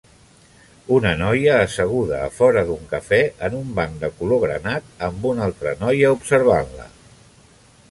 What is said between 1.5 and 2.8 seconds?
asseguda a fora